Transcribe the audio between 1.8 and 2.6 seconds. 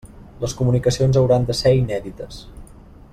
inèdites.